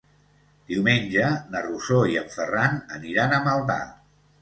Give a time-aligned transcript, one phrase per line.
[0.71, 3.83] Diumenge na Rosó i en Ferran aniran a Maldà.